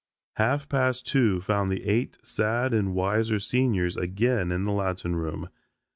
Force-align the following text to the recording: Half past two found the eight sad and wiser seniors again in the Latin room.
Half 0.37 0.67
past 0.67 1.05
two 1.05 1.41
found 1.41 1.69
the 1.71 1.83
eight 1.83 2.17
sad 2.23 2.73
and 2.73 2.95
wiser 2.95 3.37
seniors 3.37 3.95
again 3.95 4.51
in 4.51 4.65
the 4.65 4.71
Latin 4.71 5.15
room. 5.15 5.49